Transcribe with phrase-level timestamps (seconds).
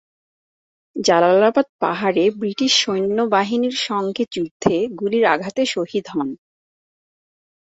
[0.95, 6.29] জালালাবাদ পাহাড়ে ব্রিটিশ সৈন্যবাহিনীর সংগে যুদ্ধে গুলির আঘাতে শহীদ হন।